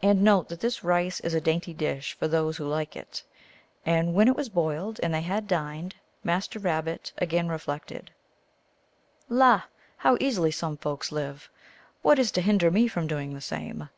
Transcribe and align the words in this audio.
And 0.00 0.22
note 0.22 0.48
that 0.50 0.60
this 0.60 0.84
rice 0.84 1.18
is 1.18 1.34
a 1.34 1.40
dainty 1.40 1.74
dish 1.74 2.12
for 2.16 2.28
those 2.28 2.56
who 2.56 2.64
like 2.68 2.94
it. 2.94 3.24
And 3.84 4.14
when 4.14 4.28
it 4.28 4.36
was 4.36 4.48
boiled, 4.48 5.00
and 5.02 5.12
they 5.12 5.22
had 5.22 5.48
dined, 5.48 5.96
Master 6.22 6.60
Rabbit 6.60 7.12
again 7.18 7.48
reflected," 7.48 8.12
La! 9.42 9.62
how 9.96 10.16
easily 10.20 10.52
some 10.52 10.76
folks 10.76 11.10
live! 11.10 11.50
What 12.02 12.20
is 12.20 12.30
to 12.30 12.42
hinder 12.42 12.70
me 12.70 12.86
from 12.86 13.08
doing 13.08 13.34
the 13.34 13.40
same 13.40 13.88